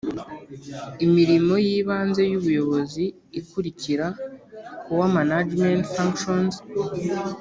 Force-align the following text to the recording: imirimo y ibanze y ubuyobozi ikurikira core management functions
imirimo 1.05 1.53
y 1.65 1.67
ibanze 1.79 2.21
y 2.31 2.35
ubuyobozi 2.39 3.03
ikurikira 3.39 4.05
core 4.85 5.09
management 5.17 5.83
functions 5.95 6.53